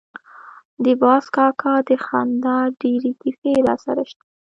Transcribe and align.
د 0.83 0.85
باز 1.01 1.25
کاکا 1.35 1.73
د 1.87 1.89
خندا 2.05 2.57
ډېرې 2.81 3.11
کیسې 3.21 3.53
راسره 3.67 4.03
شته. 4.09 4.23